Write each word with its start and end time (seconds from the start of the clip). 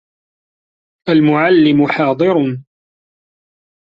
الْمُعَلِّمُ 1.09 1.87
حاضِرٌ. 1.87 2.61